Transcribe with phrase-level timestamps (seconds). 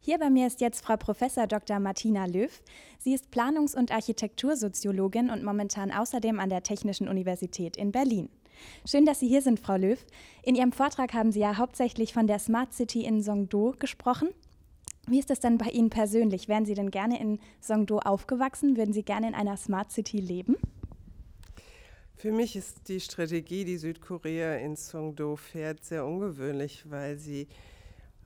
[0.00, 1.18] Hier bei mir ist jetzt Frau Prof.
[1.48, 1.80] Dr.
[1.80, 2.50] Martina Löw.
[2.98, 8.28] Sie ist Planungs- und Architektursoziologin und momentan außerdem an der Technischen Universität in Berlin.
[8.86, 9.98] Schön, dass Sie hier sind, Frau Löw.
[10.42, 14.28] In Ihrem Vortrag haben Sie ja hauptsächlich von der Smart City in Songdo gesprochen.
[15.06, 16.48] Wie ist es denn bei Ihnen persönlich?
[16.48, 18.76] Wären Sie denn gerne in Songdo aufgewachsen?
[18.76, 20.56] Würden Sie gerne in einer Smart City leben?
[22.14, 27.46] Für mich ist die Strategie, die Südkorea in Songdo fährt, sehr ungewöhnlich, weil sie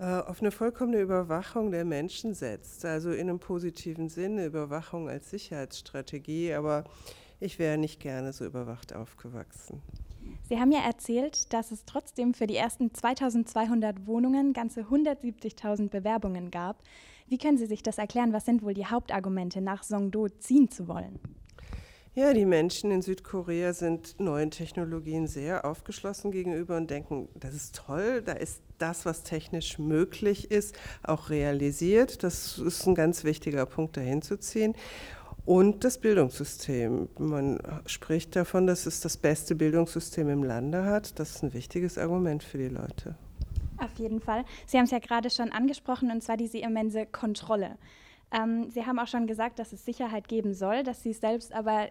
[0.00, 2.84] auf eine vollkommene Überwachung der Menschen setzt.
[2.84, 6.84] Also in einem positiven Sinne Überwachung als Sicherheitsstrategie, aber
[7.38, 9.82] ich wäre nicht gerne so überwacht aufgewachsen.
[10.48, 16.50] Sie haben ja erzählt, dass es trotzdem für die ersten 2200 Wohnungen ganze 170.000 Bewerbungen
[16.50, 16.82] gab.
[17.28, 18.32] Wie können Sie sich das erklären?
[18.32, 21.20] Was sind wohl die Hauptargumente, nach Songdo ziehen zu wollen?
[22.14, 27.76] Ja, die Menschen in Südkorea sind neuen Technologien sehr aufgeschlossen gegenüber und denken, das ist
[27.76, 32.24] toll, da ist das, was technisch möglich ist, auch realisiert.
[32.24, 34.74] Das ist ein ganz wichtiger Punkt, dahin zu ziehen.
[35.44, 37.08] Und das Bildungssystem.
[37.16, 41.18] Man spricht davon, dass es das beste Bildungssystem im Lande hat.
[41.20, 43.14] Das ist ein wichtiges Argument für die Leute.
[43.78, 44.44] Auf jeden Fall.
[44.66, 47.78] Sie haben es ja gerade schon angesprochen, und zwar diese immense Kontrolle.
[48.32, 51.52] Ähm, Sie haben auch schon gesagt, dass es Sicherheit geben soll, dass Sie es selbst
[51.52, 51.88] aber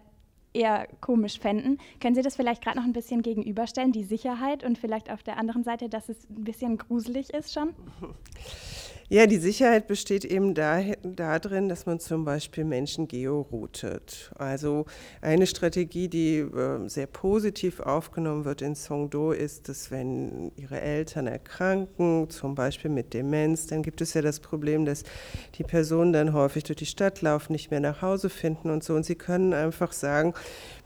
[0.53, 1.77] eher komisch fänden.
[1.99, 5.37] Können Sie das vielleicht gerade noch ein bisschen gegenüberstellen, die Sicherheit und vielleicht auf der
[5.37, 7.75] anderen Seite, dass es ein bisschen gruselig ist schon?
[9.11, 14.31] Ja, die Sicherheit besteht eben darin, dass man zum Beispiel Menschen georoutet.
[14.37, 14.85] Also
[15.19, 21.25] eine Strategie, die äh, sehr positiv aufgenommen wird in Songdo, ist, dass wenn ihre Eltern
[21.25, 25.01] erkranken, zum Beispiel mit Demenz, dann gibt es ja das Problem, dass
[25.55, 28.93] die Personen dann häufig durch die Stadt laufen, nicht mehr nach Hause finden und so.
[28.93, 30.35] Und sie können einfach sagen,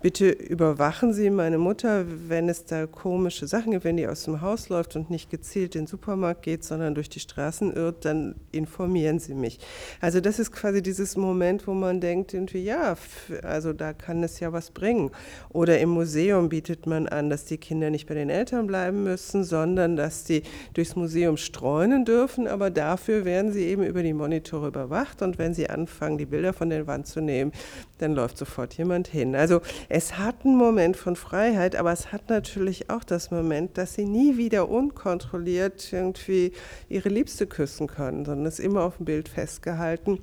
[0.02, 4.40] bitte überwachen Sie meine Mutter, wenn es da komische Sachen gibt, wenn die aus dem
[4.40, 8.13] Haus läuft und nicht gezielt in den Supermarkt geht, sondern durch die Straßen irrt, dann
[8.52, 9.60] informieren Sie mich.
[10.02, 12.96] Also das ist quasi dieses Moment, wo man denkt, irgendwie, ja,
[13.44, 15.12] also da kann es ja was bringen.
[15.50, 19.44] Oder im Museum bietet man an, dass die Kinder nicht bei den Eltern bleiben müssen,
[19.44, 20.44] sondern dass sie
[20.74, 25.54] durchs Museum streunen dürfen, aber dafür werden sie eben über die Monitore überwacht und wenn
[25.54, 27.52] sie anfangen, die Bilder von der Wand zu nehmen,
[28.00, 29.36] dann läuft sofort jemand hin.
[29.36, 33.96] Also es hat einen Moment von Freiheit, aber es hat natürlich auch das Moment, dass
[33.96, 36.52] sie nie wieder unkontrolliert irgendwie
[36.90, 40.20] ihre Liebste küssen können, sondern es ist immer auf dem Bild festgehalten.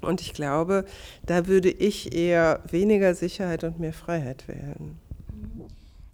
[0.00, 0.84] Und ich glaube,
[1.24, 4.98] da würde ich eher weniger Sicherheit und mehr Freiheit wählen.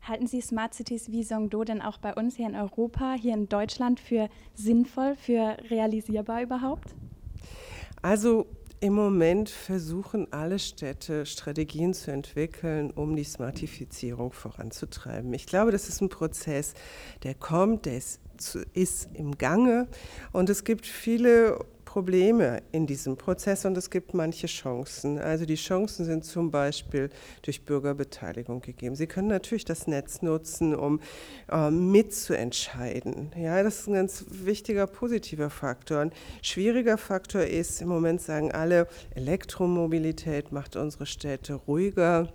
[0.03, 3.49] Halten Sie Smart Cities wie Songdo denn auch bei uns hier in Europa, hier in
[3.49, 6.95] Deutschland für sinnvoll, für realisierbar überhaupt?
[8.01, 8.47] Also
[8.81, 15.35] im Moment versuchen alle Städte Strategien zu entwickeln, um die Smartifizierung voranzutreiben.
[15.35, 16.75] Ich glaube, das ist ein Prozess,
[17.25, 18.21] der kommt, der ist,
[18.75, 19.89] ist im Gange
[20.33, 25.19] und es gibt viele Probleme in diesem Prozess und es gibt manche Chancen.
[25.19, 27.09] Also die Chancen sind zum Beispiel
[27.41, 28.95] durch Bürgerbeteiligung gegeben.
[28.95, 31.01] Sie können natürlich das Netz nutzen, um
[31.51, 33.33] äh, mitzuentscheiden.
[33.37, 36.01] Ja, das ist ein ganz wichtiger positiver Faktor.
[36.01, 36.13] Ein
[36.43, 42.29] schwieriger Faktor ist, im Moment sagen alle, Elektromobilität macht unsere Städte ruhiger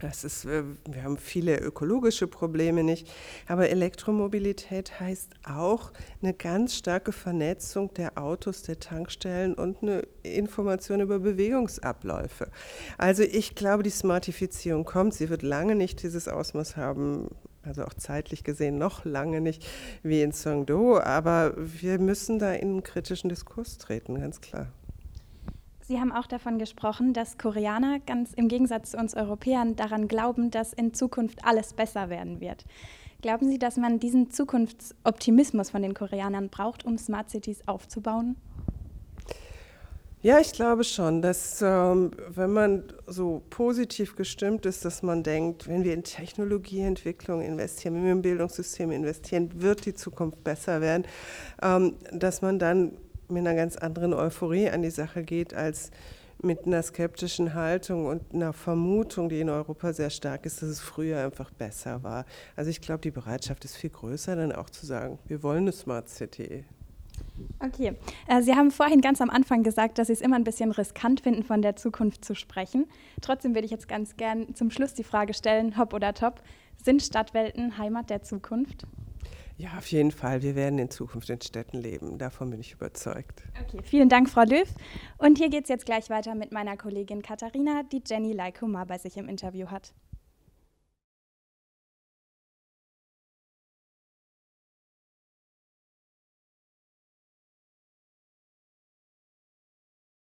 [0.00, 3.10] das ist, äh, wir haben viele ökologische Probleme nicht,
[3.46, 5.92] aber Elektromobilität heißt auch
[6.22, 12.50] eine ganz starke Vernetzung der Autos, der Tankstellen und eine Information über Bewegungsabläufe.
[12.96, 15.14] Also ich glaube, die Smartifizierung kommt.
[15.14, 17.28] Sie wird lange nicht dieses Ausmaß haben,
[17.62, 19.66] also auch zeitlich gesehen noch lange nicht
[20.02, 24.68] wie in Songdo, aber wir müssen da in einen kritischen Diskurs treten, ganz klar.
[25.88, 30.50] Sie haben auch davon gesprochen, dass Koreaner ganz im Gegensatz zu uns Europäern daran glauben,
[30.50, 32.66] dass in Zukunft alles besser werden wird.
[33.22, 38.36] Glauben Sie, dass man diesen Zukunftsoptimismus von den Koreanern braucht, um Smart Cities aufzubauen?
[40.20, 45.68] Ja, ich glaube schon, dass ähm, wenn man so positiv gestimmt ist, dass man denkt,
[45.68, 51.06] wenn wir in Technologieentwicklung investieren, wenn wir im Bildungssystem investieren, wird die Zukunft besser werden,
[51.62, 55.90] ähm, dass man dann mit einer ganz anderen Euphorie an die Sache geht, als
[56.40, 60.80] mit einer skeptischen Haltung und einer Vermutung, die in Europa sehr stark ist, dass es
[60.80, 62.24] früher einfach besser war.
[62.54, 65.72] Also ich glaube, die Bereitschaft ist viel größer, dann auch zu sagen, wir wollen eine
[65.72, 66.64] Smart City.
[67.60, 67.94] Okay,
[68.28, 71.20] äh, Sie haben vorhin ganz am Anfang gesagt, dass Sie es immer ein bisschen riskant
[71.20, 72.86] finden, von der Zukunft zu sprechen.
[73.20, 76.42] Trotzdem würde ich jetzt ganz gern zum Schluss die Frage stellen, hopp oder top,
[76.82, 78.86] sind Stadtwelten Heimat der Zukunft?
[79.58, 80.42] Ja, auf jeden Fall.
[80.42, 82.16] Wir werden in Zukunft in Städten leben.
[82.16, 83.42] Davon bin ich überzeugt.
[83.60, 84.68] Okay, vielen Dank, Frau Löw.
[85.18, 88.98] Und hier geht es jetzt gleich weiter mit meiner Kollegin Katharina, die Jenny Leikoma bei
[88.98, 89.92] sich im Interview hat.